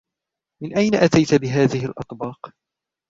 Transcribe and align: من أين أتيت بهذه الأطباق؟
من 0.63 0.75
أين 0.77 0.95
أتيت 0.95 1.33
بهذه 1.33 1.85
الأطباق؟ 1.85 2.49